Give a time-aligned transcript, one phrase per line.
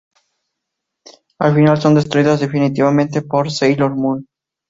[1.37, 4.27] Al final son destruidas definitivamente por Super Sailor Moon.